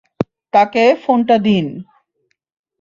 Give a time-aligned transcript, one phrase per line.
[0.53, 1.65] তাকে ফোনটা দিন।